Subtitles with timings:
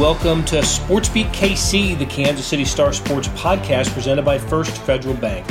[0.00, 5.46] Welcome to SportsBeat KC, the Kansas City Star Sports podcast presented by First Federal Bank.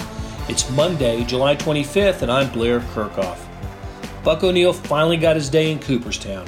[0.50, 3.38] It's Monday, July 25th, and I'm Blair Kerkhoff.
[4.24, 6.48] Buck O'Neil finally got his day in Cooperstown.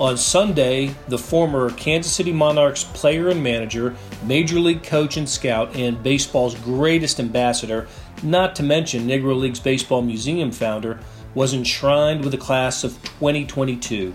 [0.00, 5.76] On Sunday, the former Kansas City Monarchs player and manager, major league coach and scout,
[5.76, 7.88] and baseball's greatest ambassador,
[8.22, 10.98] not to mention Negro League's Baseball Museum founder,
[11.34, 14.14] was enshrined with the class of 2022.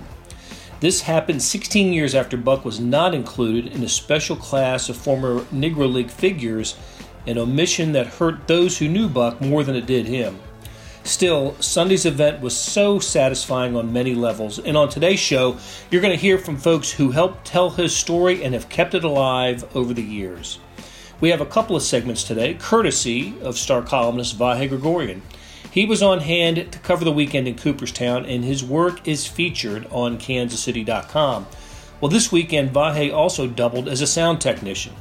[0.83, 5.39] This happened 16 years after Buck was not included in a special class of former
[5.43, 6.75] Negro League figures,
[7.25, 10.41] an omission that hurt those who knew Buck more than it did him.
[11.05, 15.57] Still, Sunday's event was so satisfying on many levels, and on today's show,
[15.89, 19.05] you're going to hear from folks who helped tell his story and have kept it
[19.05, 20.59] alive over the years.
[21.21, 25.21] We have a couple of segments today, courtesy of star columnist Vahe Gregorian.
[25.73, 29.87] He was on hand to cover the weekend in Cooperstown, and his work is featured
[29.89, 31.47] on kansascity.com.
[31.99, 34.93] Well, this weekend, Vahe also doubled as a sound technician.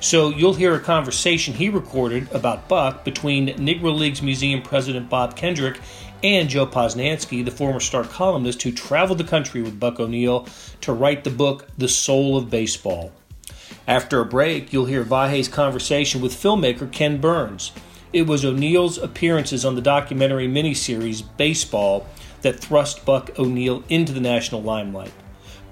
[0.00, 5.34] So you'll hear a conversation he recorded about Buck between Negro Leagues Museum President Bob
[5.34, 5.80] Kendrick
[6.22, 10.46] and Joe Posnanski, the former star columnist who traveled the country with Buck O'Neil
[10.82, 13.12] to write the book The Soul of Baseball.
[13.86, 17.72] After a break, you'll hear Vahe's conversation with filmmaker Ken Burns.
[18.12, 22.06] It was O'Neil's appearances on the documentary miniseries Baseball
[22.40, 25.12] that thrust Buck O'Neil into the national limelight.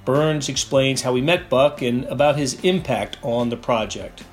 [0.04, 4.24] Burns explains how he met Buck and about his impact on the project.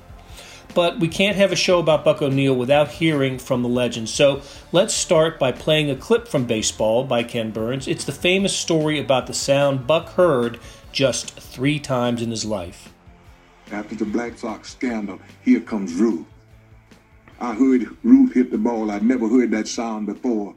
[0.74, 4.08] But we can't have a show about Buck O'Neil without hearing from the legend.
[4.08, 7.88] So let's start by playing a clip from Baseball by Ken Burns.
[7.88, 10.58] It's the famous story about the sound Buck heard
[10.92, 12.92] just three times in his life.
[13.72, 16.26] After the Black Sox scandal, here comes Ruth.
[17.44, 18.90] I heard Ruth hit the ball.
[18.90, 20.54] I'd never heard that sound before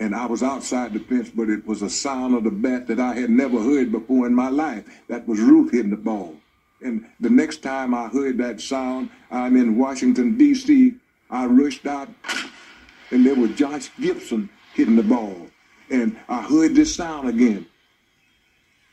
[0.00, 2.98] and I was outside the fence, but it was a sound of the bat that
[2.98, 4.84] I had never heard before in my life.
[5.08, 6.34] That was Ruth hitting the ball.
[6.80, 10.94] And the next time I heard that sound, I'm in Washington, D.C.
[11.28, 12.08] I rushed out,
[13.10, 15.48] and there was Josh Gibson hitting the ball.
[15.90, 17.66] And I heard this sound again.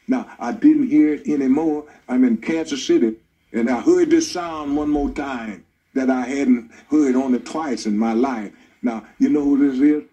[0.10, 1.86] Now, I didn't hear it anymore.
[2.10, 3.16] I'm in Kansas City,
[3.54, 5.64] and I heard this sound one more time
[5.98, 8.52] that I hadn't heard only twice in my life.
[8.82, 10.04] Now, you know who this is?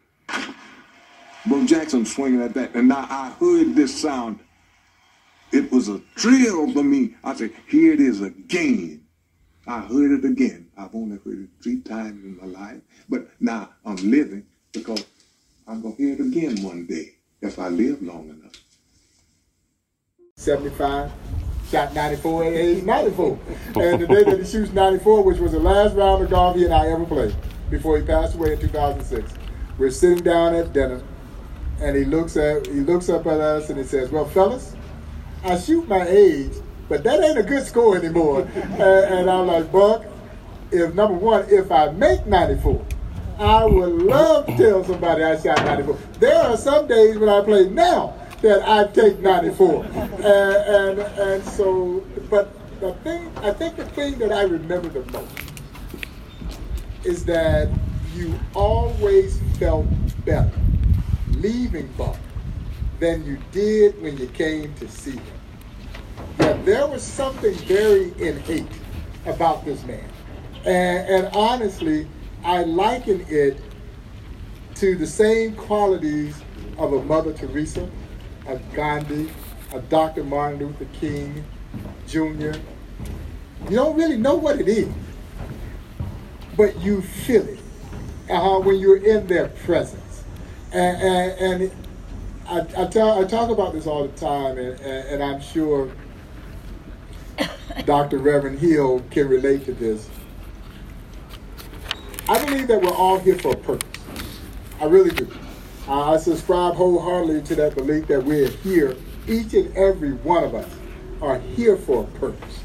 [1.47, 2.75] Bo Jackson swinging at that.
[2.75, 4.41] And now I heard this sound.
[5.53, 7.15] It was a thrill for me.
[7.23, 9.05] I said, here it is again.
[9.67, 10.69] I heard it again.
[10.77, 12.81] I've only heard it three times in my life.
[13.09, 15.05] But now I'm living because
[15.67, 18.53] I'm going to hear it again one day if I live long enough.
[20.37, 21.13] 75,
[21.75, 23.39] shot 94 at age 94.
[23.75, 26.65] and the day that he shoots 94, which was the last round of golf he
[26.65, 27.35] and I ever played
[27.69, 29.33] before he passed away in 2006.
[29.77, 31.03] We're sitting down at dinner
[31.81, 34.77] and he looks at he looks up at us and he says, "Well, fellas,
[35.43, 36.53] I shoot my age,
[36.89, 40.05] but that ain't a good score anymore." and, and, I'm like, "Buck,
[40.71, 42.87] if number one, if I make 94."
[43.37, 45.99] I would love to tell somebody I shot 94.
[46.21, 48.15] There are some days when I play now
[48.45, 49.85] that I take 94.
[49.85, 55.11] and, and, and so, but the thing, I think the thing that I remember the
[55.13, 55.33] most
[57.05, 57.71] is that
[58.15, 59.87] you always felt
[60.27, 60.53] better
[61.39, 62.19] leaving Buck
[63.01, 65.23] than you did when you came to see him.
[66.37, 68.67] That there was something very innate
[69.25, 70.07] about this man.
[70.67, 72.07] And, and honestly,
[72.45, 73.59] I liken it
[74.75, 76.43] to the same qualities
[76.77, 77.89] of a Mother Teresa,
[78.47, 79.31] a Gandhi,
[79.73, 80.25] a Dr.
[80.25, 81.45] Martin Luther King
[82.07, 82.59] Jr.
[83.69, 84.93] You don't really know what it is,
[86.57, 87.59] but you feel it
[88.31, 90.25] uh, when you're in their presence.
[90.73, 91.71] And, and, and
[92.47, 95.91] I, I, tell, I talk about this all the time, and, and, and I'm sure
[97.85, 98.19] Dr.
[98.19, 100.09] Reverend Hill can relate to this.
[102.29, 104.01] I believe that we're all here for a purpose.
[104.81, 105.31] I really do.
[105.87, 108.97] I subscribe wholeheartedly to that belief that we're here,
[109.29, 110.69] each and every one of us
[111.21, 112.65] are here for a purpose.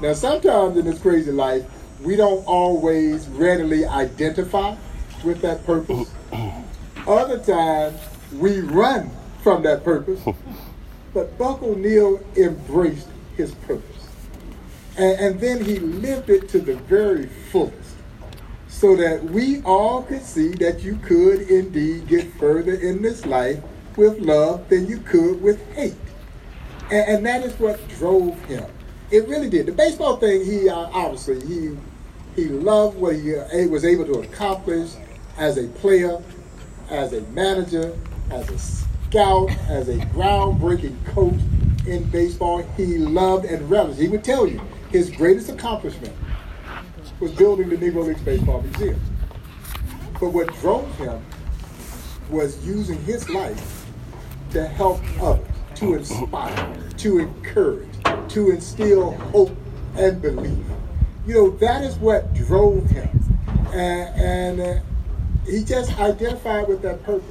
[0.00, 1.64] Now, sometimes in this crazy life,
[2.02, 4.74] we don't always readily identify
[5.24, 6.12] with that purpose.
[7.06, 8.00] Other times
[8.32, 9.10] we run
[9.42, 10.20] from that purpose.
[11.14, 14.08] but Buck O'Neil embraced his purpose.
[14.96, 17.83] And, and then he lived it to the very fullest
[18.74, 23.62] so that we all could see that you could indeed get further in this life
[23.96, 25.94] with love than you could with hate.
[26.90, 28.64] And, and that is what drove him.
[29.12, 29.66] It really did.
[29.66, 31.76] The baseball thing, he uh, obviously, he,
[32.34, 34.90] he loved what he uh, was able to accomplish
[35.38, 36.20] as a player
[36.90, 37.96] as a manager,
[38.30, 41.38] as a scout, as a groundbreaking coach.
[41.86, 44.00] in baseball he loved and relished.
[44.00, 44.60] He would tell you
[44.90, 46.14] his greatest accomplishment
[47.24, 49.00] was building the Negro Leagues Baseball Museum.
[50.20, 51.24] But what drove him
[52.28, 53.86] was using his life
[54.50, 57.88] to help others, to inspire, to encourage,
[58.28, 59.56] to instill hope
[59.96, 60.66] and belief.
[61.26, 63.08] You know, that is what drove him.
[63.72, 64.80] And, and uh,
[65.46, 67.24] he just identified with that purpose.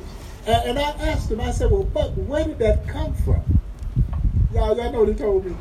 [0.48, 3.44] And, and, I asked him, I said, well, Buck, where did that come from?
[4.56, 5.56] Y'all, y'all know what he told me?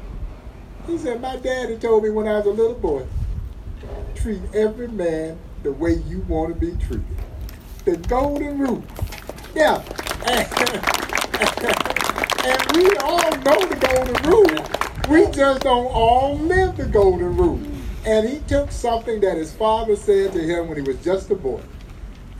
[0.86, 3.06] He said, my daddy told me when I was a little boy,
[4.14, 7.04] treat every man the way you want to be treated.
[7.84, 8.84] The golden rule.
[9.54, 9.82] Yeah.
[12.44, 14.66] And, we all know the golden rule.
[15.08, 17.60] We just don't all live the golden rule.
[18.04, 21.36] And he took something that his father said to him when he was just a
[21.36, 21.60] boy,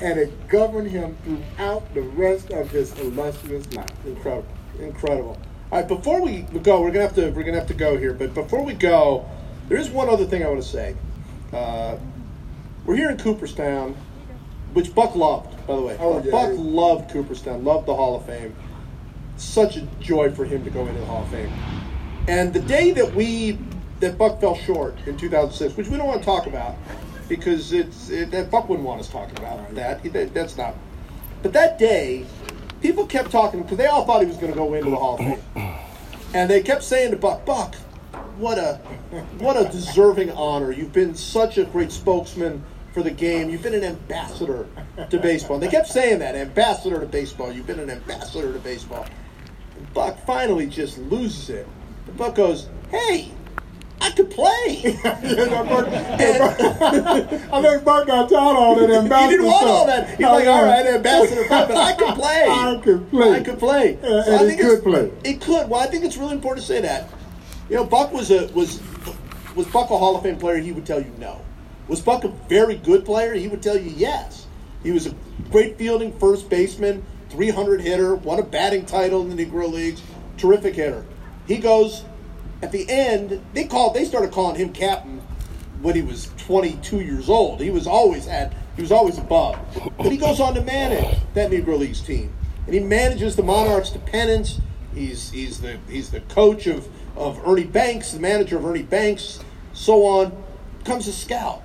[0.00, 3.90] and it governed him throughout the rest of his illustrious life.
[4.04, 4.48] Incredible,
[4.80, 5.38] incredible.
[5.70, 8.12] All right, before we go, we're gonna have to we're gonna have to go here.
[8.12, 9.24] But before we go,
[9.68, 10.96] there is one other thing I want to say.
[11.52, 11.96] Uh,
[12.84, 13.94] we're here in Cooperstown,
[14.72, 15.96] which Buck loved, by the way.
[16.00, 16.30] Oh, yeah.
[16.30, 18.54] Buck loved Cooperstown, loved the Hall of Fame.
[19.36, 21.52] Such a joy for him to go into the Hall of Fame.
[22.28, 23.58] And the day that we
[24.00, 26.76] that Buck fell short in 2006, which we don't want to talk about
[27.28, 30.02] because it's it, that Buck wouldn't want us talking about that.
[30.12, 30.34] That.
[30.34, 30.74] That's not.
[31.42, 32.24] But that day,
[32.80, 35.14] people kept talking because they all thought he was going to go into the Hall
[35.14, 35.74] of Fame,
[36.34, 37.74] and they kept saying to Buck, Buck,
[38.42, 38.74] what a
[39.38, 40.72] what a deserving honor.
[40.72, 42.62] You've been such a great spokesman
[42.92, 43.48] for the game.
[43.48, 44.66] You've been an ambassador
[45.08, 45.54] to baseball.
[45.56, 47.50] And they kept saying that ambassador to baseball.
[47.52, 49.06] You've been an ambassador to baseball.
[49.78, 51.66] And Buck finally just loses it.
[52.08, 53.30] And Buck goes, "Hey,
[54.00, 55.14] I could play." I
[57.62, 60.08] think Buck got tired of all that he didn't want all that.
[60.10, 62.46] He's like, "All right, ambassador, but I could play.
[62.48, 63.28] I could play.
[63.28, 63.98] Uh, I could play.
[64.02, 65.12] So and I think could play.
[65.22, 65.68] It could.
[65.68, 67.08] Well, I think it's really important to say that.
[67.72, 68.82] You know, Buck was a was
[69.56, 70.58] was Buck a Hall of Fame player?
[70.58, 71.40] He would tell you no.
[71.88, 73.32] Was Buck a very good player?
[73.32, 74.46] He would tell you yes.
[74.82, 75.14] He was a
[75.50, 80.02] great fielding first baseman, 300 hitter, won a batting title in the Negro Leagues,
[80.36, 81.06] terrific hitter.
[81.48, 82.04] He goes
[82.60, 83.42] at the end.
[83.54, 83.94] They called.
[83.94, 85.22] They started calling him captain
[85.80, 87.62] when he was 22 years old.
[87.62, 88.52] He was always at.
[88.76, 89.58] He was always above.
[89.96, 92.34] But he goes on to manage that Negro Leagues team,
[92.66, 94.60] and he manages the Monarchs to pennants.
[94.94, 96.86] He's he's the he's the coach of
[97.16, 99.40] of Ernie Banks, the manager of Ernie Banks,
[99.72, 100.32] so on.
[100.84, 101.62] Comes a scout.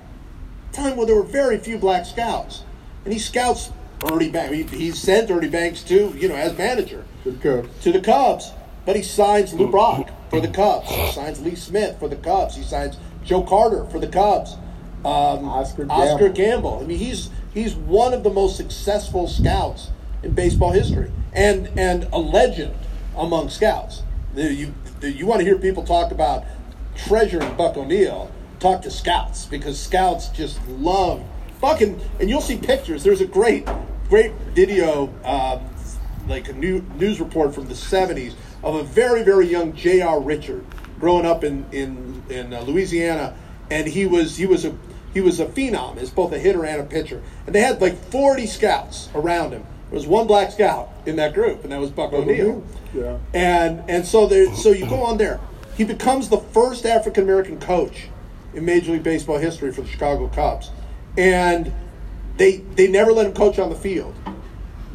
[0.72, 2.62] Time when there were very few black scouts,
[3.04, 3.70] and he scouts
[4.12, 4.54] Ernie Banks.
[4.54, 7.82] He, he sent Ernie Banks to you know as manager To the Cubs.
[7.84, 8.52] to the Cubs,
[8.86, 10.88] but he signs Lou Brock for the Cubs.
[10.88, 12.54] He signs Lee Smith for the Cubs.
[12.56, 14.54] He signs Joe Carter for the Cubs.
[15.04, 16.34] Um, Oscar Oscar Gamble.
[16.34, 16.80] Gamble.
[16.82, 19.88] I mean, he's he's one of the most successful scouts
[20.22, 22.74] in baseball history, and and a legend
[23.16, 24.02] among scouts.
[24.36, 26.44] You the- you want to hear people talk about
[26.96, 28.32] treasuring Buck O'Neil?
[28.60, 31.22] Talk to scouts because scouts just love
[31.60, 32.00] fucking.
[32.18, 33.04] and, you'll see pictures.
[33.04, 33.68] There's a great
[34.08, 35.12] great video.
[35.24, 35.68] Um,
[36.28, 40.20] like a new news report from the 70s of a very very young J.R.
[40.20, 40.64] Richard
[41.00, 43.34] growing up in in in uh, Louisiana
[43.70, 44.76] and he was he was a
[45.14, 47.96] he was a phenom as both a hitter and a pitcher and they had like
[47.96, 51.90] 40 scouts around him there was one black scout in that group and that was
[51.90, 52.62] Buck O'Neil
[52.94, 53.18] Yeah.
[53.34, 55.40] and and so there so you go on there
[55.76, 58.08] he becomes the first African American coach
[58.54, 60.70] in Major League Baseball history for the Chicago Cubs
[61.16, 61.72] and
[62.36, 64.14] they they never let him coach on the field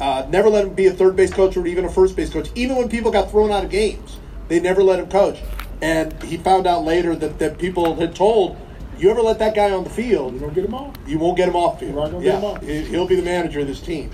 [0.00, 2.48] uh, never let him be a third base coach or even a first base coach.
[2.56, 5.38] Even when people got thrown out of games, they never let him coach.
[5.80, 8.56] And he found out later that, that people had told,
[8.98, 10.96] you ever let that guy on the field, You don't get him off.
[11.06, 11.92] you won't get him off field.
[11.94, 12.62] You're not gonna yeah, get him off.
[12.62, 14.10] he- he'll be the manager of this team.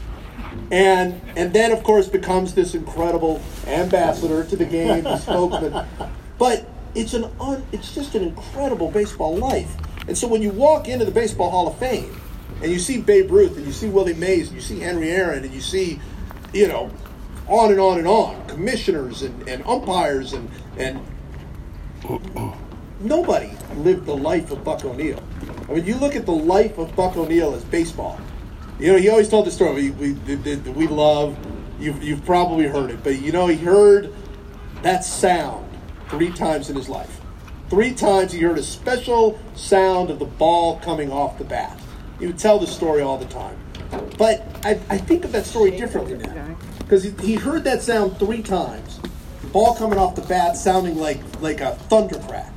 [0.71, 5.87] And and then of course becomes this incredible ambassador to the game, the spokesman.
[6.39, 9.77] But it's an un, it's just an incredible baseball life.
[10.09, 12.21] And so when you walk into the Baseball Hall of Fame
[12.63, 15.45] and you see Babe Ruth and you see Willie Mays and you see Henry Aaron
[15.45, 16.01] and you see,
[16.53, 16.91] you know,
[17.47, 21.01] on and on and on, commissioners and, and umpires and and
[23.01, 25.23] nobody lived the life of Buck O'Neil.
[25.69, 28.19] I mean, you look at the life of Buck O'Neil as baseball.
[28.81, 31.37] You know, he always told the story we, we, we love.
[31.79, 34.13] You've, you've probably heard it, but you know, he heard
[34.83, 35.71] that sound
[36.09, 37.21] three times in his life.
[37.69, 41.79] Three times he heard a special sound of the ball coming off the bat.
[42.19, 43.59] He would tell the story all the time.
[44.17, 46.57] But I, I think of that story differently now.
[46.79, 48.99] Because he, he heard that sound three times.
[49.43, 52.55] The ball coming off the bat sounding like, like a thunder crack.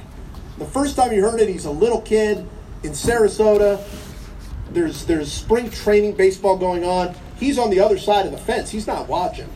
[0.58, 2.48] The first time he heard it, he's a little kid
[2.84, 3.84] in Sarasota.
[4.74, 7.16] There's there's spring training baseball going on.
[7.40, 8.72] He's on the other side of the fence.
[8.72, 9.50] He's not watching.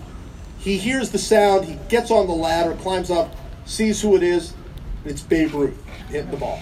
[0.59, 1.65] He hears the sound.
[1.65, 4.53] He gets on the ladder, climbs up, sees who it is,
[5.03, 6.59] and it's Babe Ruth hitting the ball.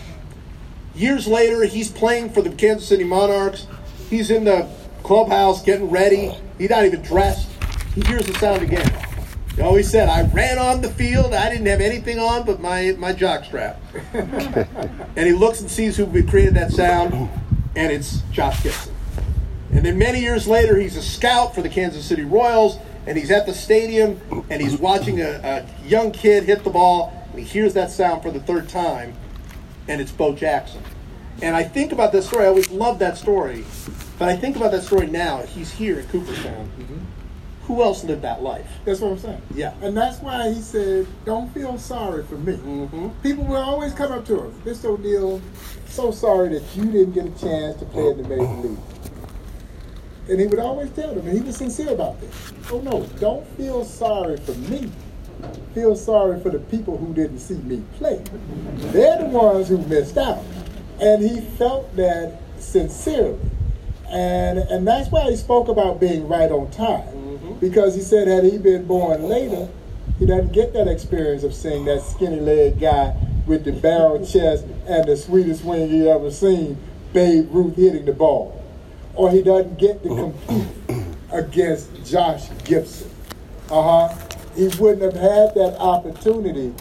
[0.94, 3.68] Years later, he's playing for the Kansas City Monarchs.
[4.10, 4.70] He's in the
[5.04, 6.32] clubhouse getting ready.
[6.58, 7.50] He's not even dressed.
[7.94, 8.90] He hears the sound again.
[9.56, 11.34] He always said, I ran on the field.
[11.34, 13.82] I didn't have anything on but my, my jock strap.
[14.14, 17.30] and he looks and sees who created that sound,
[17.76, 18.94] and it's Josh Gibson.
[19.72, 23.32] And then many years later, he's a scout for the Kansas City Royals, and he's
[23.32, 27.46] at the stadium, and he's watching a, a young kid hit the ball, and he
[27.46, 29.14] hears that sound for the third time,
[29.88, 30.82] and it's Bo Jackson.
[31.42, 32.46] And I think about that story.
[32.46, 33.66] I always loved that story.
[34.18, 35.42] But I think about that story now.
[35.42, 36.72] He's here in Cooperstown.
[36.80, 37.25] Mm-hmm
[37.68, 38.68] who else lived that life?
[38.86, 39.42] That's what I'm saying.
[39.54, 39.74] Yeah.
[39.82, 42.54] And that's why he said, don't feel sorry for me.
[42.54, 43.10] Mm-hmm.
[43.24, 44.86] People will always come up to him, Mr.
[44.86, 45.42] O'Neil,
[45.88, 48.78] so sorry that you didn't get a chance to play in the major league.
[50.28, 52.54] And he would always tell them, and he was sincere about this.
[52.72, 54.92] Oh no, don't feel sorry for me.
[55.74, 58.24] Feel sorry for the people who didn't see me play.
[58.76, 60.44] They're the ones who missed out.
[61.00, 63.40] And he felt that sincerely.
[64.10, 67.15] And, and that's why he spoke about being right on time
[67.60, 69.68] because he said had he been born later,
[70.20, 73.16] he doesn't get that experience of seeing that skinny leg guy
[73.46, 76.78] with the barrel chest and the sweetest swing he ever seen,
[77.14, 78.62] Babe Ruth hitting the ball.
[79.16, 80.68] Or he doesn't get to compete
[81.32, 83.10] against Josh Gibson.
[83.70, 84.14] Uh-huh.
[84.56, 86.74] He wouldn't have had that opportunity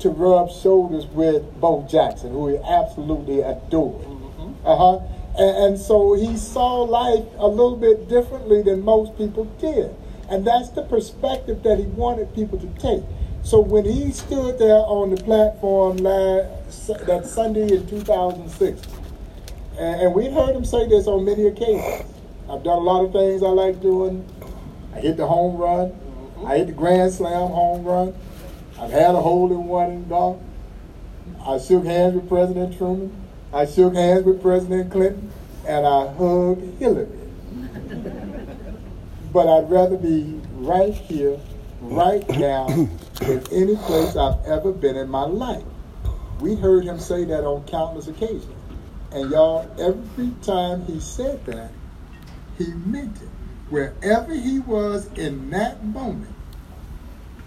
[0.00, 4.02] to rub shoulders with Bo Jackson, who he absolutely adored.
[4.02, 4.66] Mm-hmm.
[4.66, 5.00] Uh-huh.
[5.38, 9.94] And, and so he saw life a little bit differently than most people did.
[10.28, 13.02] And that's the perspective that he wanted people to take.
[13.42, 18.80] So when he stood there on the platform last, that Sunday in 2006,
[19.78, 22.10] and, and we've heard him say this on many occasions.
[22.48, 24.26] I've done a lot of things I like doing.
[24.94, 25.90] I hit the home run.
[25.90, 26.46] Mm-hmm.
[26.46, 28.14] I hit the grand slam home run.
[28.78, 30.40] I've had a hole in one in golf.
[31.44, 33.23] I shook hands with President Truman.
[33.54, 35.30] I shook hands with President Clinton
[35.64, 37.06] and I hugged Hillary.
[39.32, 41.38] but I'd rather be right here,
[41.80, 42.66] right now,
[43.20, 45.62] than any place I've ever been in my life.
[46.40, 48.52] We heard him say that on countless occasions.
[49.12, 51.70] And y'all, every time he said that,
[52.58, 53.28] he meant it.
[53.70, 56.34] Wherever he was in that moment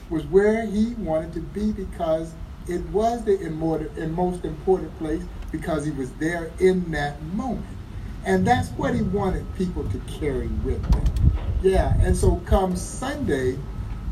[0.10, 2.34] was where he wanted to be because
[2.66, 7.66] it was the immortal and most important place because he was there in that moment.
[8.26, 11.32] And that's what he wanted people to carry with them.
[11.62, 13.54] Yeah, and so come Sunday,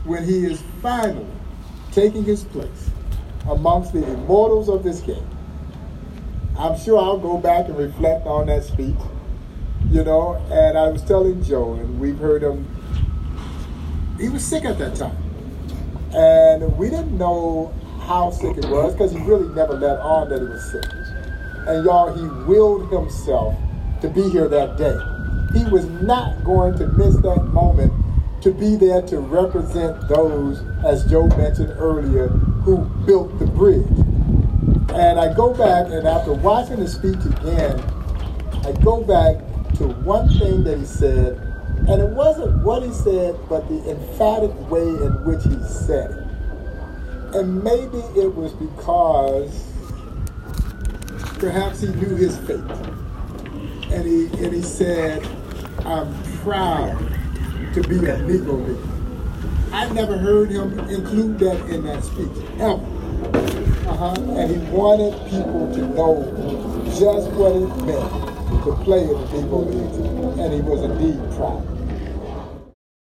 [0.05, 1.27] when he is finally
[1.91, 2.89] taking his place
[3.49, 5.27] amongst the immortals of this game,
[6.57, 8.95] I'm sure I'll go back and reflect on that speech,
[9.89, 10.35] you know.
[10.49, 12.65] And I was telling Joe, and we've heard him,
[14.17, 15.17] he was sick at that time.
[16.13, 20.39] And we didn't know how sick it was because he really never let on that
[20.39, 20.85] he was sick.
[21.67, 23.55] And y'all, he willed himself
[24.01, 24.97] to be here that day.
[25.57, 27.91] He was not going to miss that moment
[28.41, 33.87] to be there to represent those, as Joe mentioned earlier, who built the bridge.
[34.93, 37.79] And I go back, and after watching the speech again,
[38.63, 39.37] I go back
[39.77, 41.37] to one thing that he said,
[41.87, 47.35] and it wasn't what he said, but the emphatic way in which he said it.
[47.35, 49.74] And maybe it was because
[51.37, 52.59] perhaps he knew his fate.
[53.91, 55.25] And he, and he said,
[55.79, 56.97] I'm proud
[57.73, 58.95] to be a Negro Leaguer.
[59.71, 62.81] I never heard him include that in that speech, ever.
[63.87, 64.13] Uh-huh.
[64.37, 66.23] And he wanted people to know
[66.97, 70.39] just what it meant to play in the Negro League.
[70.39, 71.63] And he was indeed proud.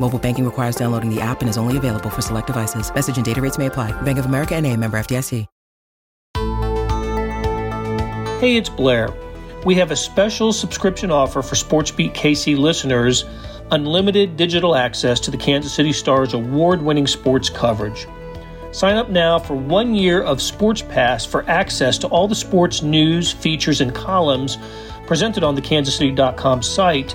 [0.00, 2.92] Mobile banking requires downloading the app and is only available for select devices.
[2.92, 3.92] Message and data rates may apply.
[4.02, 5.46] Bank of America and a member FDIC.
[8.40, 9.10] Hey, it's Blair.
[9.66, 13.26] we have a special subscription offer for SportsBeat KC listeners
[13.70, 18.06] unlimited digital access to the Kansas City Stars award winning sports coverage.
[18.72, 22.82] Sign up now for one year of Sports Pass for access to all the sports
[22.82, 24.56] news, features, and columns
[25.06, 27.14] presented on the kansascity.com site,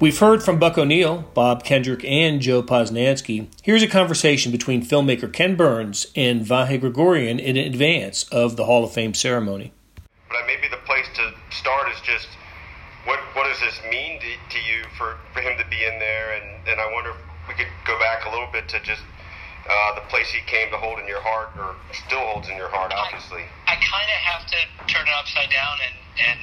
[0.00, 3.48] We've heard from Buck O'Neil, Bob Kendrick, and Joe Posnanski.
[3.64, 8.84] Here's a conversation between filmmaker Ken Burns and Vahe Gregorian in advance of the Hall
[8.84, 9.72] of Fame ceremony.
[10.28, 12.28] But maybe the place to start is just
[13.06, 16.30] what what does this mean to, to you for, for him to be in there?
[16.30, 19.02] And, and I wonder if we could go back a little bit to just
[19.68, 21.74] uh, the place he came to hold in your heart, or
[22.06, 23.42] still holds in your heart, obviously.
[23.66, 26.40] I, I kind of have to turn it upside down and and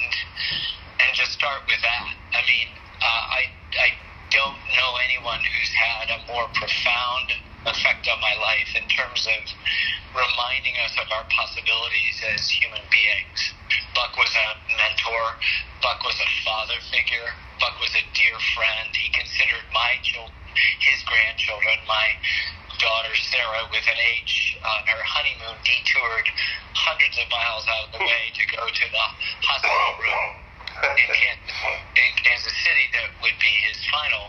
[1.00, 2.04] and just start with that.
[2.36, 2.68] I mean,
[3.02, 3.42] uh, I
[3.76, 3.88] I
[4.30, 7.32] don't know anyone who's had a more profound
[7.66, 9.42] effect on my life in terms of
[10.14, 13.40] reminding us of our possibilities as human beings.
[13.94, 14.48] Buck was a
[14.78, 15.24] mentor.
[15.82, 17.28] Buck was a father figure.
[17.58, 18.88] Buck was a dear friend.
[18.94, 20.36] He considered my children
[20.80, 21.76] his grandchildren.
[21.84, 22.08] My
[22.80, 26.28] daughter Sarah, with an H on her honeymoon, detoured
[26.72, 29.06] hundreds of miles out of the way to go to the
[29.44, 30.45] hospital room
[30.84, 31.56] in Kansas,
[31.96, 34.28] in Kansas City that would be his final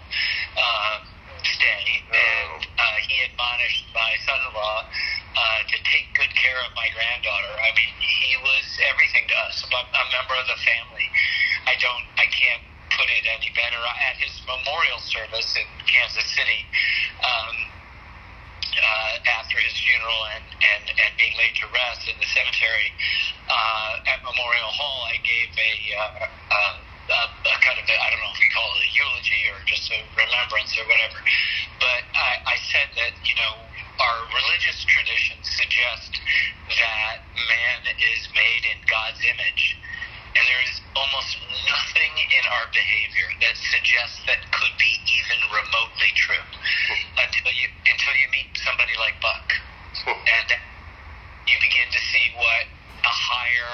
[0.56, 0.96] uh,
[1.44, 1.86] stay.
[2.08, 4.80] And uh, he admonished my son-in-law
[5.36, 7.54] uh, to take good care of my granddaughter.
[7.62, 11.08] I mean, he was everything to us, a, a member of the family.
[11.68, 12.64] I don't, I can't
[12.96, 13.78] put it any better.
[14.10, 16.66] At his memorial service in Kansas City,
[17.22, 17.56] um,
[18.78, 22.90] uh, after his funeral and, and, and being laid to rest in the cemetery
[23.50, 26.04] uh, at Memorial Hall, I gave a, uh,
[26.54, 26.76] uh,
[27.08, 29.58] a, a kind of a, I don't know if we call it a eulogy or
[29.66, 31.20] just a remembrance or whatever,
[31.80, 33.54] but I, I said that you know
[33.98, 36.20] our religious traditions suggest
[36.78, 39.80] that man is made in God's image
[40.38, 41.34] and there is almost
[41.66, 46.46] nothing in our behavior that suggests that could be even remotely true
[47.26, 49.50] until you until you meet somebody like Buck,
[50.06, 50.50] and
[51.50, 52.70] you begin to see what
[53.02, 53.74] a higher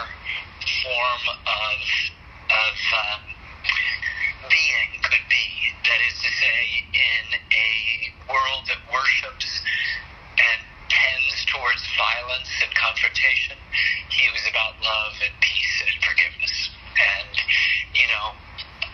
[0.87, 1.79] form of
[2.47, 3.21] of um,
[4.47, 5.47] being could be.
[5.83, 6.59] That is to say,
[6.95, 7.71] in a
[8.31, 9.51] world that worships
[10.39, 10.59] and
[10.93, 13.57] tends towards violence and confrontation.
[14.13, 16.55] He was about love and peace and forgiveness.
[16.93, 17.33] And,
[17.97, 18.37] you know,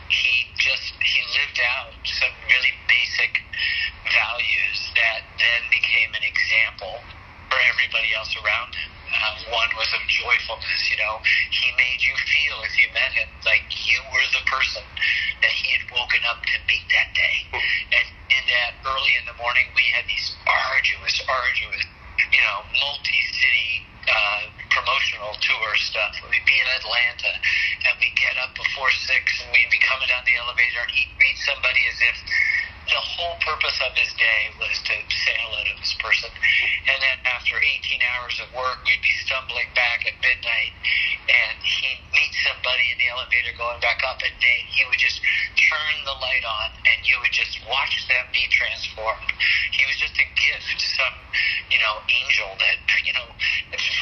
[0.08, 3.44] he just, he lived out some really basic
[4.08, 7.04] values that then became an example
[7.52, 8.92] for everybody else around him.
[9.10, 11.20] Uh, one was of joyfulness, you know.
[11.52, 14.84] He made you feel, if you met him, like you were the person
[15.44, 17.38] that he had woken up to meet that day.
[17.92, 21.84] And in that early in the morning, we had these arduous, arduous,
[22.32, 26.16] you know, multi-city uh, promotional tour stuff.
[26.24, 27.34] We'd be in Atlanta,
[27.84, 31.12] and we'd get up before six, and we'd be coming down the elevator, and he'd
[31.20, 32.16] meet somebody as if
[33.00, 36.28] the whole purpose of his day was to say hello to this person.
[36.92, 40.76] And then after 18 hours of work, we'd be stumbling back at midnight,
[41.32, 45.24] and he'd meet somebody in the elevator going back up, and they, he would just
[45.56, 49.32] turn the light on, and you would just watch them be transformed.
[49.80, 51.16] He was just a gift, some,
[51.72, 53.32] you know, angel that, you know,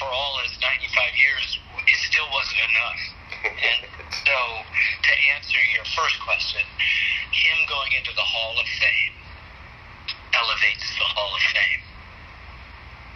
[0.02, 0.90] for all his 95
[1.22, 1.46] years,
[1.86, 3.17] it still wasn't enough.
[3.46, 4.38] And so,
[5.04, 6.64] to answer your first question,
[7.32, 9.16] him going into the Hall of Fame
[10.34, 11.84] elevates the Hall of Fame.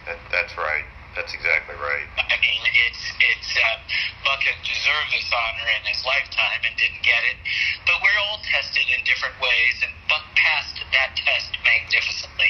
[0.06, 0.86] That, that's right.
[1.12, 2.08] That's exactly right.
[2.16, 3.76] I mean, it's it's uh,
[4.24, 7.36] Buck had deserved this honor in his lifetime and didn't get it,
[7.84, 12.48] but we're all tested in different ways, and Buck passed that test magnificently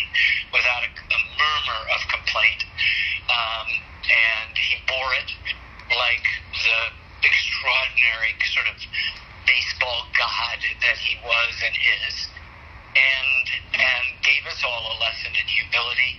[0.54, 2.62] without a, a murmur of complaint,
[3.26, 3.66] um,
[4.06, 5.30] and he bore it
[5.90, 8.76] like the extraordinary sort of
[9.46, 12.16] baseball god that he was and is,
[12.94, 16.18] and and gave us all a lesson in humility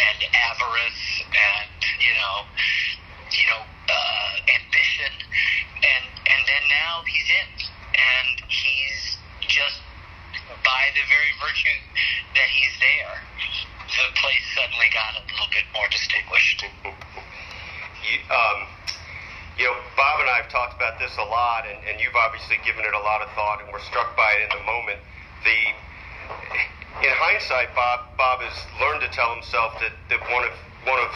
[0.00, 2.36] and avarice and you know
[3.30, 5.12] you know uh, ambition,
[5.82, 7.50] and and then now he's in,
[7.94, 9.82] and he's just
[10.64, 11.78] by the very virtue
[12.34, 13.16] that he's there,
[13.86, 16.64] the place suddenly got a little bit more distinguished.
[18.02, 18.58] You, um,
[19.60, 22.56] you know, Bob and I have talked about this a lot, and, and you've obviously
[22.64, 24.96] given it a lot of thought, and we're struck by it in the moment.
[25.44, 25.60] The
[27.04, 30.56] in hindsight, Bob Bob has learned to tell himself that, that one of
[30.88, 31.12] one of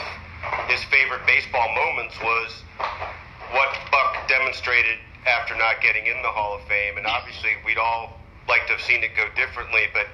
[0.69, 2.69] his favorite baseball moments was
[3.57, 8.21] what Buck demonstrated after not getting in the Hall of Fame, and obviously we'd all
[8.45, 10.05] like to have seen it go differently, but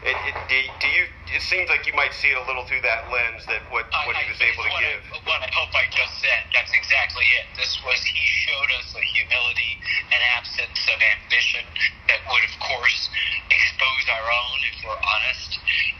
[0.00, 1.04] it, it, do, do you?
[1.36, 4.16] It seems like you might see it a little through that lens that what what
[4.16, 5.00] he was able to give.
[5.12, 6.40] I, what I hope I just said.
[6.56, 7.52] That's exactly it.
[7.60, 9.72] This was he showed us a humility,
[10.16, 11.68] an absence of ambition
[12.08, 13.12] that would, of course,
[13.52, 15.50] expose our own, if we're honest,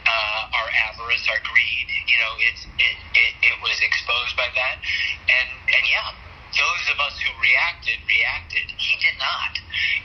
[0.09, 1.87] uh, our avarice, our greed.
[2.09, 4.77] You know, it's it, it it was exposed by that,
[5.29, 6.09] and and yeah,
[6.57, 8.67] those of us who reacted reacted.
[8.77, 9.53] He did not.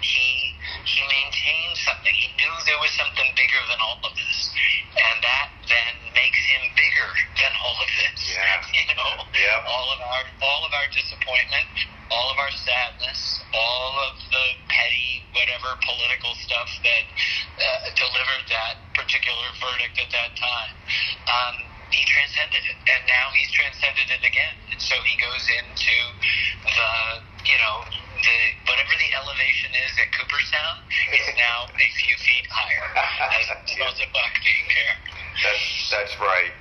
[0.01, 0.55] He
[0.85, 2.13] he maintained something.
[2.13, 4.53] He knew there was something bigger than all of this,
[4.95, 7.09] and that then makes him bigger
[7.41, 8.19] than all of this.
[8.29, 8.43] Yeah.
[8.75, 9.59] You know, Yeah.
[9.67, 11.65] all of our all of our disappointment,
[12.11, 17.05] all of our sadness, all of the petty whatever political stuff that
[17.59, 20.73] uh, delivered that particular verdict at that time.
[21.27, 21.55] Um,
[21.91, 24.55] he transcended it, and now he's transcended it again.
[24.71, 25.97] And so he goes into
[26.65, 26.91] the,
[27.45, 27.75] you know,
[28.21, 30.75] the whatever the elevation is at Cooperstown,
[31.13, 32.87] it's now a few feet higher,
[33.37, 34.95] as a result of Buck being there.
[35.43, 36.53] That's that's right.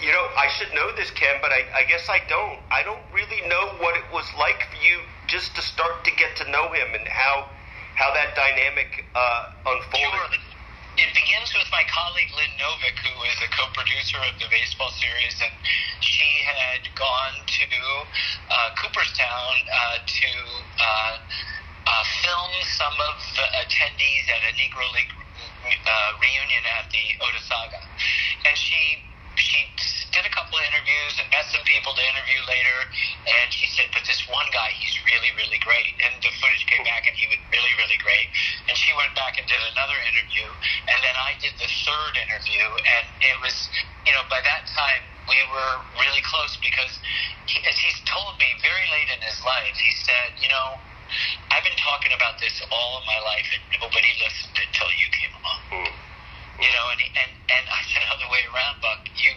[0.00, 2.62] You know, I should know this, Ken, but I, I guess I don't.
[2.70, 6.36] I don't really know what it was like for you just to start to get
[6.38, 7.50] to know him and how
[7.98, 10.30] how that dynamic uh, unfolded.
[10.40, 10.49] Sure.
[11.00, 15.32] It begins with my colleague Lynn Novick, who is a co-producer of the baseball series,
[15.40, 15.48] and
[16.04, 17.64] she had gone to
[18.52, 20.30] uh, Cooperstown uh, to
[20.76, 21.14] uh,
[21.88, 25.08] uh, film some of the attendees at a Negro League
[25.64, 27.80] uh, reunion at the Otesaga,
[28.44, 29.00] and she
[29.40, 29.72] she
[30.12, 32.78] did a couple of interviews and met some people to interview later,
[33.26, 36.84] and she said, "But this one guy, he's really, really great." And the footage came
[36.84, 38.28] back, and he was really, really great.
[38.68, 40.48] And she went back and did another interview,
[40.88, 43.70] and then I did the third interview, and it was,
[44.06, 46.98] you know, by that time we were really close because,
[47.46, 50.80] he, as he's told me very late in his life, he said, "You know,
[51.50, 55.34] I've been talking about this all of my life, and nobody listened until you came
[55.38, 56.09] along." Hmm.
[56.60, 59.08] You know, and, and and I said other way around, Buck.
[59.16, 59.32] You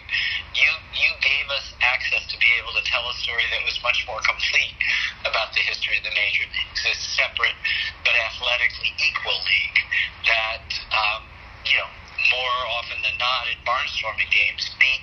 [0.54, 4.04] you you gave us access to be able to tell a story that was much
[4.06, 4.76] more complete
[5.24, 7.56] about the history of the major leagues, a separate
[8.04, 9.80] but athletically equal league
[10.28, 11.22] that um,
[11.64, 11.90] you know
[12.30, 15.02] more often than not in barnstorming games beat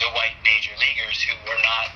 [0.00, 1.88] the white major leaguers who were not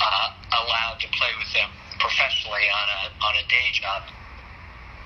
[0.00, 0.28] uh,
[0.64, 1.70] allowed to play with them
[2.00, 4.08] professionally on a on a day job.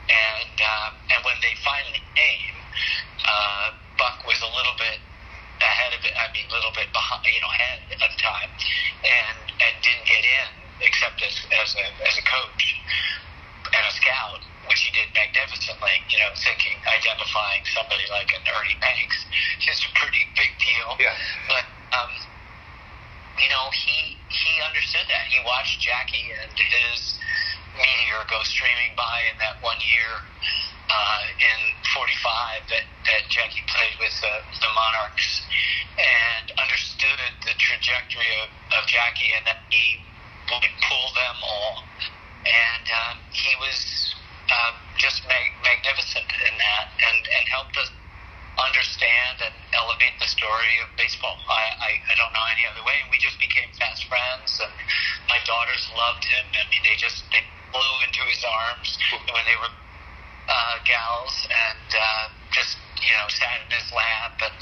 [0.06, 2.56] And uh, and when they finally came,
[3.26, 5.00] uh, Buck was a little bit
[5.60, 6.12] ahead of it.
[6.16, 8.50] I mean, a little bit behind, you know, ahead of time,
[9.04, 10.48] and and didn't get in
[10.84, 12.64] except as as a as a coach
[13.72, 15.96] and a scout, which he did magnificently.
[16.12, 19.18] You know, thinking identifying somebody like an Ernie Banks
[19.64, 20.88] is a pretty big deal.
[21.00, 21.16] Yeah.
[21.48, 21.64] But
[21.96, 22.12] um,
[23.40, 25.24] you know, he he understood that.
[25.32, 27.16] He watched Jackie and his
[27.76, 30.24] meteor go streaming by in that one year
[30.90, 31.58] uh, in
[31.94, 35.46] '45 that that Jackie played with the, the Monarchs,
[35.98, 40.02] and understood the trajectory of, of Jackie, and that he
[40.50, 41.74] would pull them all.
[42.46, 43.78] And um, he was
[44.50, 47.90] uh, just mag- magnificent in that, and and helped us
[48.58, 51.36] understand and elevate the story of baseball.
[51.48, 52.96] I, I, I don't know any other way.
[53.04, 54.72] And we just became fast friends, and
[55.28, 56.44] my daughters loved him.
[56.56, 58.88] I mean, they just they flew into his arms
[59.28, 59.72] when they were
[60.48, 64.38] uh, gals, and uh, just you know sat in his lap.
[64.42, 64.58] And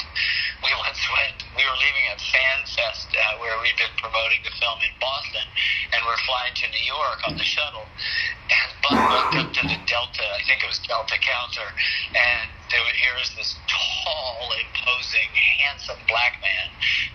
[0.64, 1.38] we once went.
[1.56, 5.46] We were leaving at Fan Fest, uh, where we'd been promoting the film in Boston,
[5.94, 7.86] and we're flying to New York on the shuttle.
[8.50, 11.68] And Buck walked up to the Delta, I think it was Delta counter,
[12.12, 15.30] and there, was- here is this tall, imposing,
[15.64, 16.68] handsome black man,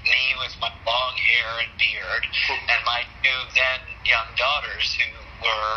[0.05, 5.75] me with my long hair and beard, and my two then young daughters who were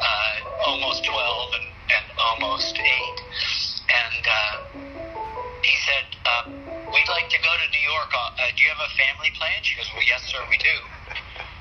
[0.00, 0.34] uh,
[0.66, 1.16] almost 12
[1.54, 2.84] and, and almost 8.
[3.88, 4.54] And uh,
[5.64, 6.44] he said, uh,
[6.88, 8.10] We'd like to go to New York.
[8.16, 9.60] Uh, uh, do you have a family plan?
[9.60, 10.76] She goes, Well, yes, sir, we do.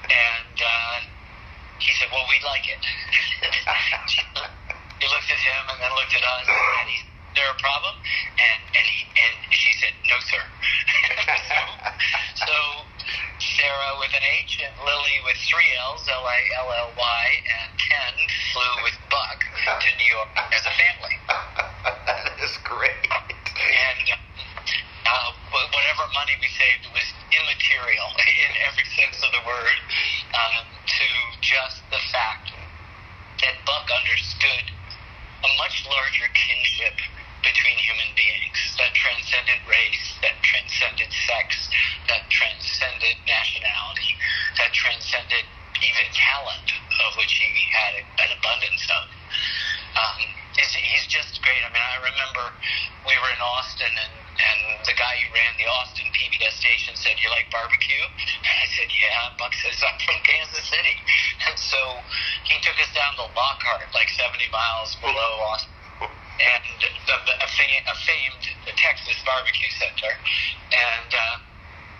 [0.07, 0.97] And uh,
[1.83, 2.79] he said, Well, we'd like it.
[5.03, 6.97] he looked at him and then looked at us, and he
[7.37, 7.93] there a problem?
[8.41, 10.41] And and he and she said, No, sir.
[11.53, 11.59] so,
[12.49, 12.55] so
[13.39, 17.25] Sarah with an H and Lily with three L's, L I L L Y,
[17.61, 18.15] and Ken
[18.53, 19.39] flew with Buck
[19.77, 21.15] to New York as a family.
[22.09, 23.05] that is great.
[23.05, 28.09] And uh, wh- whatever money we saved was immaterial
[28.45, 29.77] in every sense of the word
[30.33, 31.07] um, to
[31.45, 32.57] just the fact
[33.41, 34.65] that Buck understood
[35.45, 36.97] a much larger kinship
[37.43, 41.69] between human beings that transcended race, that transcended sex,
[42.09, 44.11] that transcended nationality,
[44.57, 45.45] that transcended
[45.77, 46.67] even talent,
[47.05, 49.05] of which he had an abundance of.
[49.97, 50.17] Um,
[50.57, 51.61] he's, he's just great.
[51.61, 52.43] I mean, I remember
[53.05, 57.17] we were in Austin and, and the guy who ran the Austin PBS station said,
[57.21, 58.05] You like barbecue?
[58.17, 59.37] And I said, Yeah.
[59.37, 60.97] Buck says, I'm from Kansas City.
[61.47, 61.79] And so
[62.43, 65.76] he took us down to Lockhart, like 70 miles below Austin
[66.39, 68.43] and the, a, fam- a famed
[68.77, 70.13] Texas barbecue center.
[70.73, 71.37] And uh,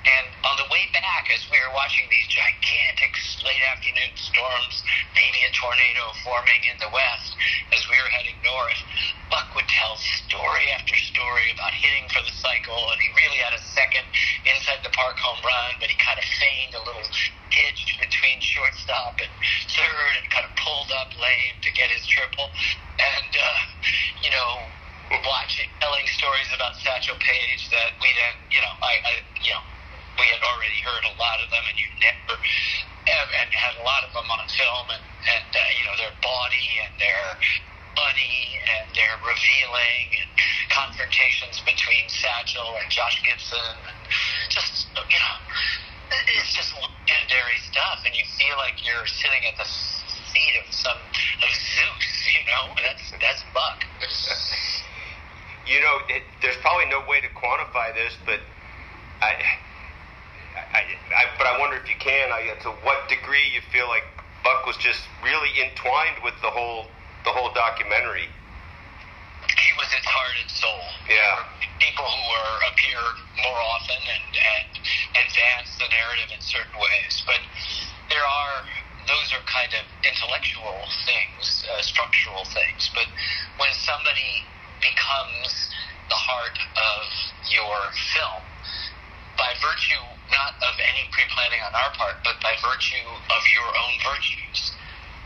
[0.08, 3.12] and on the way back, as we were watching these gigantic
[3.44, 4.76] late afternoon storms,
[5.12, 7.36] maybe a tornado forming in the west,
[7.76, 8.82] as we were heading north,
[9.28, 13.52] Buck would tell story after story about hitting for the cycle, and he really had
[13.52, 14.08] a second
[14.48, 17.08] inside the park home run, but he kind of feigned a little
[17.52, 19.32] hitch between shortstop and
[19.76, 22.48] third, and kind of pulled up lame to get his triple.
[22.96, 23.60] And uh,
[24.24, 24.72] you know,
[25.28, 29.64] watching, telling stories about Satchel Paige that we then, you know, I, I you know
[30.18, 32.36] we had already heard a lot of them, and you never
[33.08, 36.68] and had a lot of them on film, and and uh, you know their body
[36.84, 37.26] and their
[37.96, 40.30] funny and their revealing and
[40.70, 43.74] confrontations between Satchel and Josh Gibson,
[44.50, 45.36] just you know
[46.12, 50.98] it's just legendary stuff, and you feel like you're sitting at the seat of some
[50.98, 52.64] of Zeus, you know.
[52.80, 53.84] That's that's Buck.
[55.68, 58.40] you know, it, there's probably no way to quantify this, but
[59.22, 59.36] I
[60.74, 60.84] I,
[61.16, 62.32] I, but I wonder if you can.
[62.32, 64.04] I, to what degree you feel like
[64.44, 66.88] Buck was just really entwined with the whole
[67.24, 68.32] the whole documentary.
[69.48, 70.84] He was its heart and soul.
[71.10, 71.44] Yeah.
[71.80, 73.00] People who were appear
[73.44, 74.70] more often and and
[75.24, 77.42] advance the narrative in certain ways, but
[78.10, 78.58] there are
[79.08, 82.92] those are kind of intellectual things, uh, structural things.
[82.92, 83.08] But
[83.56, 84.44] when somebody
[84.84, 85.72] becomes
[86.12, 87.04] the heart of
[87.48, 87.78] your
[88.16, 88.44] film,
[89.40, 93.96] by virtue not of any pre-planning on our part, but by virtue of your own
[94.04, 94.76] virtues.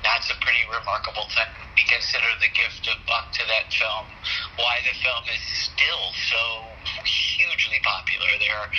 [0.02, 1.54] That's a pretty remarkable thing.
[1.78, 4.10] We consider the gift of Buck to that film,
[4.58, 6.42] why the film is still so
[7.06, 8.30] hugely popular.
[8.42, 8.72] There are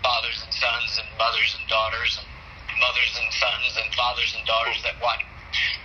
[0.00, 2.28] fathers and sons and mothers and daughters and
[2.80, 5.20] mothers and sons and fathers and daughters that watch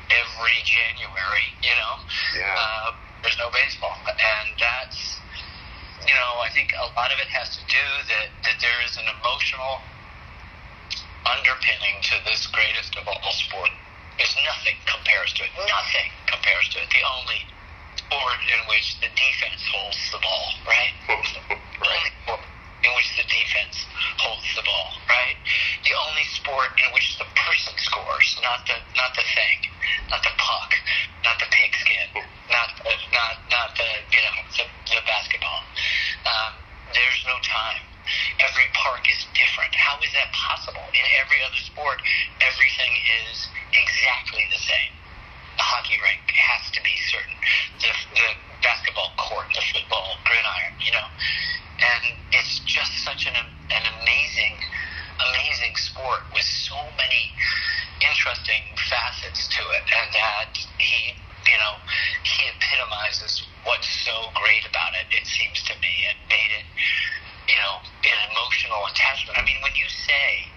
[0.07, 1.95] every January, you know.
[2.39, 2.55] Yeah.
[2.55, 2.89] Uh,
[3.21, 3.99] there's no baseball.
[4.07, 5.14] And that's
[6.15, 9.07] know, I think a lot of it has to do that, that there is an
[9.19, 9.83] emotional
[11.27, 13.71] underpinning to this greatest of all sport.
[14.17, 15.51] There's nothing compares to it.
[15.59, 16.89] Nothing compares to it.
[16.89, 17.41] The only
[17.99, 20.93] sport in which the defense holds the ball, right?
[22.25, 22.54] sport
[22.85, 23.89] in which the defense
[24.21, 25.37] holds the ball, right?
[25.81, 29.57] The only sport in which the person scores, not the not the thing,
[30.13, 30.71] not the puck,
[31.25, 32.21] not the pigskin,
[32.53, 32.69] not
[33.09, 35.61] not not the you know the, the basketball.
[36.29, 36.53] Um,
[36.93, 37.81] there's no time.
[38.37, 39.73] Every park is different.
[39.73, 40.85] How is that possible?
[40.93, 41.97] In every other sport,
[42.37, 42.93] everything
[43.25, 44.93] is exactly the same.
[45.57, 47.35] The hockey rink has to be certain.
[47.79, 48.29] The, the
[48.61, 51.07] basketball court, the football gridiron, you know.
[51.79, 54.55] And it's just such an, an amazing,
[55.19, 57.31] amazing sport with so many
[58.03, 59.83] interesting facets to it.
[59.91, 61.15] And that he,
[61.47, 61.75] you know,
[62.23, 66.67] he epitomizes what's so great about it, it seems to me, and made it,
[67.47, 69.37] you know, an emotional attachment.
[69.37, 70.51] I mean, when you say,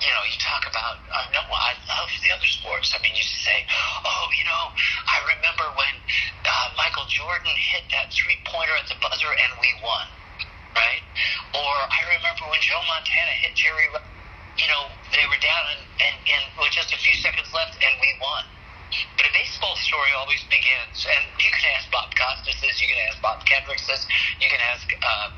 [0.00, 2.92] you know, you talk about, uh, no, I love the other sports.
[2.92, 3.64] I mean, you say,
[4.04, 4.64] oh, you know,
[5.08, 5.94] I remember when
[6.44, 10.06] uh, Michael Jordan hit that three pointer at the buzzer and we won,
[10.76, 11.02] right?
[11.56, 13.88] Or I remember when Joe Montana hit Jerry,
[14.60, 17.92] you know, they were down and, and, and with just a few seconds left and
[17.96, 18.44] we won.
[19.18, 23.00] But a baseball story always begins, and you can ask Bob Costas this, you can
[23.10, 24.06] ask Bob Kendricks this,
[24.38, 25.28] you can ask uh,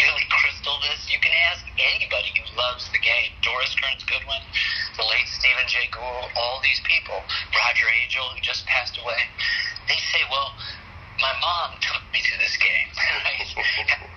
[0.00, 3.36] Billy Crystal this, you can ask anybody who loves the game.
[3.44, 4.40] Doris Kearns Goodwin,
[4.96, 7.20] the late Stephen Jay Gould, all these people,
[7.52, 9.20] Roger Angell, who just passed away,
[9.92, 10.56] they say, well,
[11.20, 12.88] my mom took me to this game.
[13.28, 13.32] I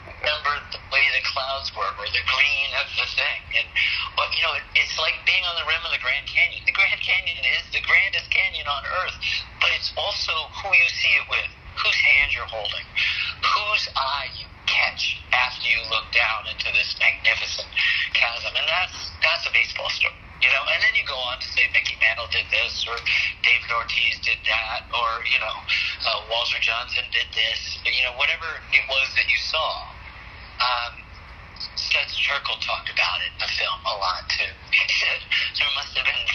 [0.23, 3.43] remember the way the clouds were or the green of the thing.
[3.59, 3.67] And
[4.15, 6.63] but you know, it, it's like being on the rim of the Grand Canyon.
[6.63, 9.19] The Grand Canyon is the grandest canyon on earth,
[9.59, 10.31] but it's also
[10.63, 12.87] who you see it with, whose hand you're holding,
[13.43, 17.69] whose eye you catch after you look down into this magnificent
[18.13, 18.51] chasm.
[18.55, 20.15] And that's that's a baseball story.
[20.43, 22.99] You know, and then you go on to say Mickey Mantle did this, or
[23.47, 25.55] David Ortiz did that, or you know,
[26.03, 27.79] uh, Walter Johnson did this.
[27.79, 29.71] But, you know, whatever it was that you saw,
[30.59, 30.93] um,
[31.79, 34.51] Studs Terkel talked about it in the film a lot too.
[34.83, 35.19] He said
[35.59, 36.27] there must have been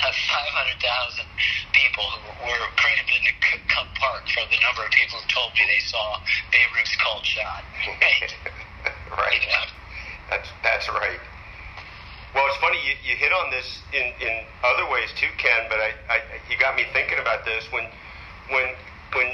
[0.00, 1.28] have 500,000
[1.76, 3.32] people who were crammed into
[3.68, 6.16] Cub Park for the number of people who told me they saw
[6.48, 7.62] Babe Ruth's cold shot.
[7.84, 8.32] Right.
[9.20, 9.42] right.
[9.44, 9.68] Yeah.
[10.32, 11.20] That's that's right.
[12.32, 15.66] Well, it's funny you, you hit on this in, in other ways too, Ken.
[15.68, 16.16] But I, I
[16.48, 17.84] you got me thinking about this when
[18.54, 18.72] when
[19.12, 19.28] when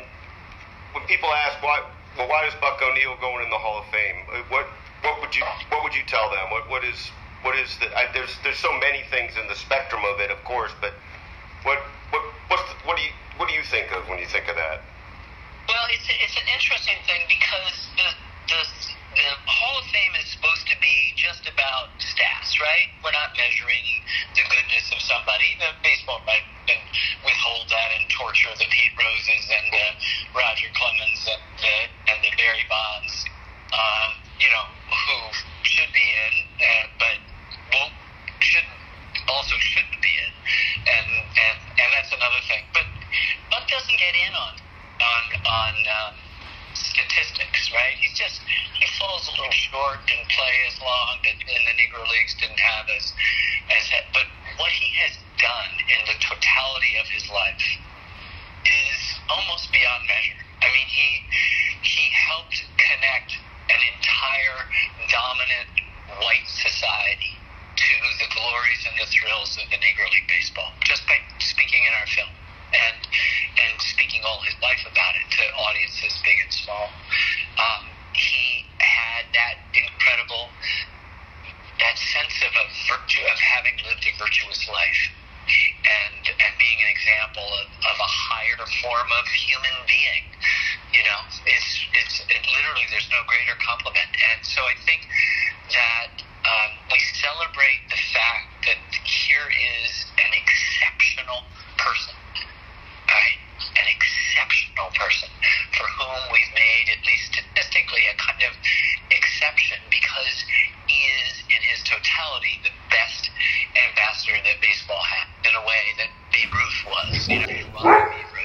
[0.97, 1.85] when people ask why
[2.19, 4.49] well why does Buck O'Neil go in the Hall of Fame?
[4.49, 4.67] What
[5.05, 6.51] what would you what would you tell them?
[6.51, 7.13] What what is
[7.47, 10.43] what is the I, there's there's so many things in the spectrum of it, of
[10.43, 10.99] course, but
[11.63, 11.79] what
[12.51, 14.83] what the, what do you what do you think of when you think of that?
[15.71, 18.11] Well, it's it's an interesting thing because the
[18.51, 18.61] the
[19.15, 22.91] the Hall of Fame is supposed to be just about stats, right?
[23.07, 23.87] We're not measuring
[24.35, 25.55] the goodness of somebody.
[25.63, 26.45] The baseball might
[27.23, 29.67] withhold that and torture the Pete Roses and
[30.35, 31.77] Roger Clemens and the
[32.11, 33.15] and the Barry Bonds,
[33.71, 34.11] um,
[34.43, 35.19] you know, who
[35.63, 37.36] should be in, uh, but
[37.73, 37.95] won't
[38.41, 38.69] should
[39.29, 40.33] also shouldn't be in,
[40.87, 42.65] and and and that's another thing.
[42.73, 42.87] But
[43.51, 44.55] Buck doesn't get in on
[45.01, 45.75] on on.
[45.87, 46.15] Um,
[46.77, 47.97] statistics, right?
[48.01, 48.41] He's just
[48.77, 52.61] he falls a little short, didn't play as long, and in the Negro Leagues didn't
[52.61, 53.13] have as
[53.73, 54.29] as but
[54.61, 57.67] what he has done in the totality of his life
[58.65, 60.41] is almost beyond measure.
[60.61, 61.09] I mean, he
[61.83, 63.37] he helped connect
[63.73, 64.61] an entire
[65.09, 65.71] dominant
[66.21, 67.36] white society
[67.77, 71.93] to the glories and the thrills of the Negro League baseball just by speaking in
[71.93, 72.33] our film
[72.73, 73.01] and
[73.63, 76.89] and speaking all his life about it to audiences big and small.
[77.61, 80.51] Um, he had that incredible
[81.79, 85.03] that sense of a virtue of having lived a virtuous life
[85.87, 90.25] and and being an example of, of a higher form of human being.
[90.91, 94.11] You know, it's it's it literally there's no greater compliment.
[94.11, 95.07] And so I think
[95.71, 101.43] that um, we celebrate the fact that here is an exceptional
[101.79, 102.15] person
[103.09, 103.39] right?
[103.79, 105.31] An exceptional person
[105.73, 108.53] for whom we've made, at least statistically, a kind of
[109.11, 110.37] exception because
[110.87, 113.31] he is, in his totality, the best
[113.89, 117.15] ambassador that baseball had in a way that Babe Ruth was.
[117.31, 117.91] You know, well,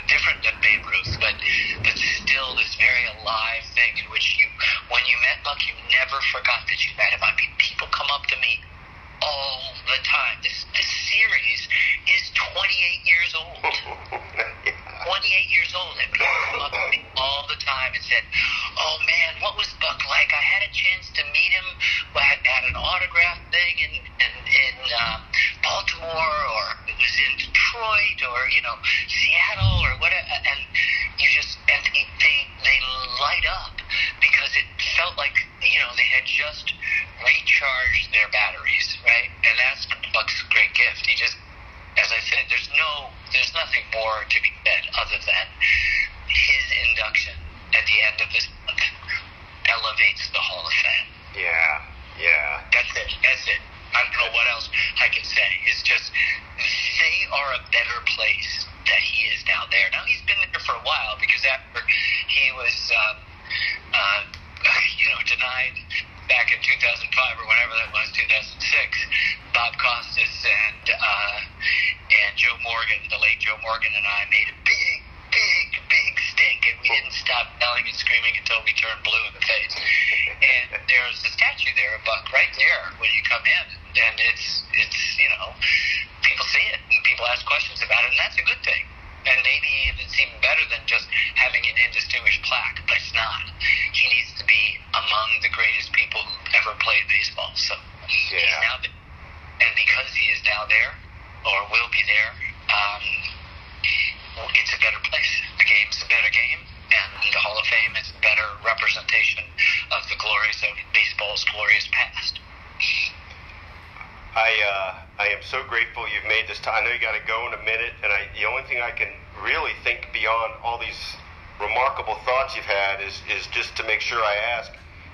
[0.07, 1.35] different than Babe Ruth, but
[1.83, 4.47] but still this very alive thing in which you,
[4.91, 7.21] when you met Buck, you never forgot that you met him.
[7.23, 7.80] I mean, people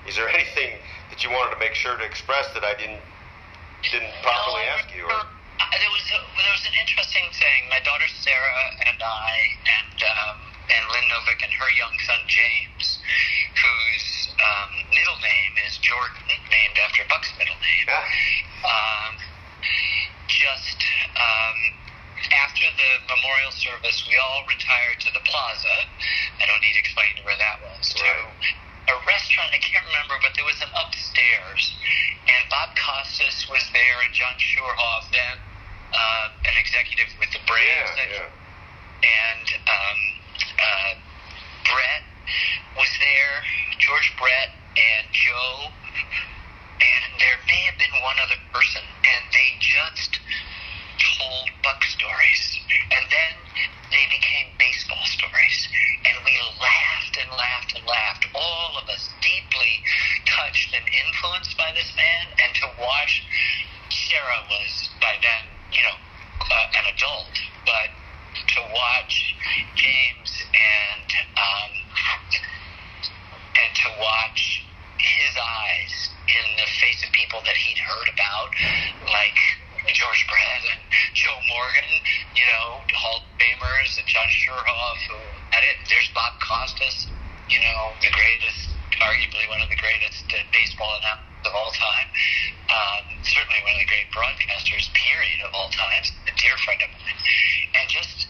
[0.08, 0.80] Is there anything
[1.12, 3.04] that you wanted to make sure to express that I didn't
[3.92, 5.04] didn't properly no, ask you?
[5.04, 5.20] Or?
[5.60, 7.68] There was a, there was an interesting thing.
[7.68, 9.32] My daughter Sarah and I
[9.68, 10.36] and um,
[10.72, 13.04] and Lynn Novick and her young son James,
[13.52, 17.86] whose um, middle name is Jordan, named after Buck's middle name.
[17.92, 18.00] Yeah.
[18.64, 19.12] Um,
[20.24, 20.80] just
[21.20, 21.58] um,
[22.32, 25.76] after the memorial service, we all retired to the plaza.
[26.40, 27.92] I don't need to explain where that was.
[27.92, 28.08] Right.
[28.08, 31.76] To a restaurant, I can't remember, but there was an upstairs,
[32.24, 35.36] and Bob Costas was there, and John Schuerhoff then.
[35.88, 37.90] Uh, and executive with the Braves.
[37.96, 38.28] Yeah, yeah.
[39.08, 39.98] And um,
[40.60, 40.92] uh,
[41.64, 42.04] Brett
[42.76, 43.36] was there,
[43.78, 45.72] George Brett and Joe,
[46.76, 50.20] and there may have been one other person, and they just
[50.98, 52.60] told Buck stories.
[52.92, 53.32] And then
[53.90, 55.58] they became baseball stories.
[56.04, 59.72] And we laughed and laughed and laughed, all of us deeply
[60.26, 62.24] touched and influenced by this man.
[62.44, 63.24] And to watch,
[64.08, 65.92] Sarah was by then, you know,
[66.40, 67.28] uh, an adult,
[67.68, 67.92] but
[68.56, 69.36] to watch
[69.76, 71.72] James and um,
[73.52, 74.64] and to watch
[74.96, 75.92] his eyes
[76.24, 78.48] in the face of people that he'd heard about,
[79.12, 79.36] like
[79.92, 80.80] George Brett and
[81.12, 81.92] Joe Morgan,
[82.32, 85.20] you know, Hall Famers and John Schuerhoff, who
[85.52, 85.84] at it.
[85.84, 87.12] There's Bob Costas,
[87.52, 88.72] you know, the greatest,
[89.04, 92.08] arguably one of the greatest uh, baseball announcers of all time.
[92.68, 96.12] Um, certainly one of the great broadcasters, period, of all times.
[96.26, 97.18] A dear friend of mine.
[97.78, 98.26] And just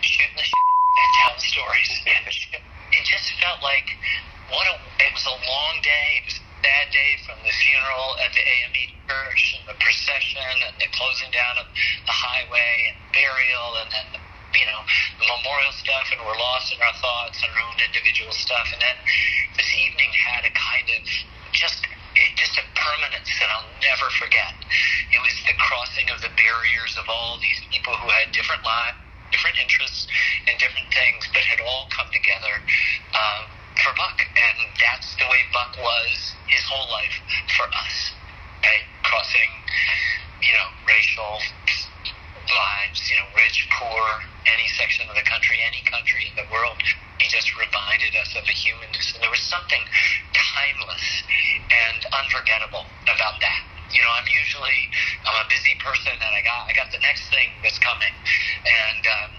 [0.00, 1.90] shooting the shit and telling stories.
[2.14, 3.90] And it just felt like
[4.52, 4.76] what a.
[5.02, 6.22] It was a long day.
[6.22, 10.40] It was a sad day from the funeral at the AME church and the procession
[10.64, 11.66] and the closing down of
[12.06, 14.08] the highway and burial and then
[14.54, 14.80] you know
[15.18, 18.80] the memorial stuff and we're lost in our thoughts and our own individual stuff and
[18.80, 18.96] then
[19.58, 21.02] this evening had a kind of
[21.52, 21.84] just
[22.14, 24.54] it, just a permanence that I'll never forget.
[25.12, 28.98] It was the crossing of the barriers of all these people who had different lives,
[29.30, 30.06] different interests,
[30.46, 32.54] and different things, but had all come together
[33.14, 33.42] um,
[33.82, 34.18] for Buck.
[34.22, 37.16] And that's the way Buck was his whole life
[37.58, 37.96] for us.
[38.62, 38.80] Okay?
[39.02, 39.50] Crossing,
[40.42, 41.42] you know, racial
[42.54, 44.02] lives, you know, rich, poor,
[44.46, 46.78] any section of the country, any country in the world.
[47.18, 49.14] He just reminded us of the humanness.
[49.14, 49.82] And there was something
[50.32, 51.04] timeless
[51.70, 53.62] and unforgettable about that.
[53.92, 54.80] You know, I'm usually
[55.28, 58.10] I'm a busy person, and I got I got the next thing that's coming,
[58.66, 59.30] and um,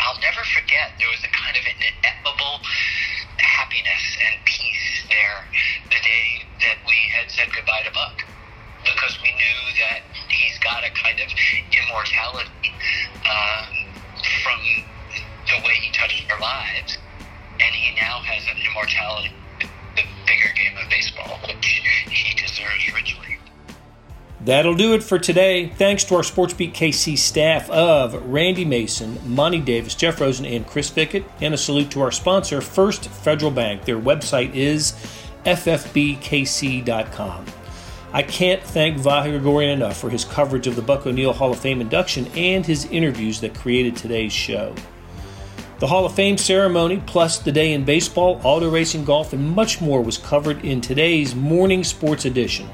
[0.00, 2.64] I'll never forget there was a kind of ineffable
[3.38, 5.46] happiness and peace there
[5.92, 6.26] the day
[6.66, 8.26] that we had said goodbye to Buck
[8.84, 11.28] because we knew that he's got a kind of
[11.72, 12.72] immortality
[13.26, 13.66] um,
[14.42, 14.60] from
[15.48, 16.98] the way he touched our lives,
[17.60, 19.32] and he now has an immortality,
[19.96, 23.38] the bigger game of baseball, which he deserves richly.
[24.42, 25.66] That'll do it for today.
[25.66, 30.90] Thanks to our SportsBeat KC staff of Randy Mason, Monty Davis, Jeff Rosen, and Chris
[30.90, 31.24] Fickett.
[31.42, 33.84] And a salute to our sponsor, First Federal Bank.
[33.84, 34.92] Their website is
[35.44, 36.80] ffbkc.com.
[38.12, 41.60] I can't thank Vahe Gregorian enough for his coverage of the Buck O'Neil Hall of
[41.60, 44.74] Fame induction and his interviews that created today's show.
[45.78, 49.80] The Hall of Fame ceremony, plus the day in baseball, auto racing, golf, and much
[49.80, 52.68] more was covered in today's morning sports edition.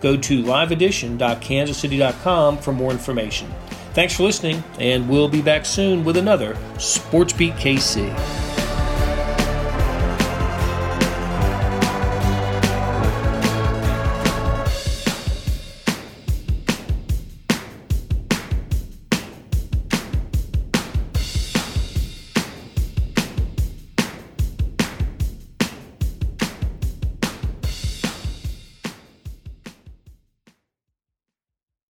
[0.00, 3.52] Go to liveedition.kansascity.com for more information.
[3.92, 8.47] Thanks for listening, and we'll be back soon with another Sports Beat KC.